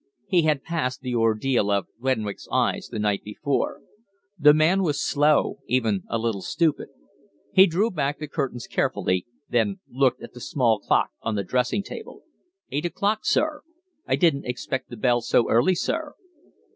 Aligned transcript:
He 0.25 0.41
had 0.41 0.63
passed 0.63 1.01
the 1.01 1.13
ordeal 1.13 1.69
of 1.69 1.85
Renwick's 1.99 2.47
eyes 2.51 2.87
the 2.87 2.97
night 2.97 3.23
before. 3.23 3.81
The 4.39 4.51
man 4.51 4.81
was 4.81 4.99
slow, 4.99 5.59
even 5.67 6.05
a 6.09 6.17
little 6.17 6.41
stupid. 6.41 6.89
He 7.53 7.67
drew 7.67 7.91
back 7.91 8.17
the 8.17 8.27
curtains 8.27 8.65
carefully, 8.65 9.27
then 9.47 9.79
looked 9.87 10.23
at 10.23 10.33
the 10.33 10.41
small 10.41 10.79
clock 10.79 11.11
on 11.21 11.35
the 11.35 11.43
dressing 11.43 11.83
table. 11.83 12.23
"Eight 12.71 12.87
o'clock, 12.87 13.19
sir. 13.27 13.61
I 14.07 14.15
didn't 14.15 14.47
expect 14.47 14.89
the 14.89 14.97
bell 14.97 15.21
so 15.21 15.47
early, 15.51 15.75
sir." 15.75 16.15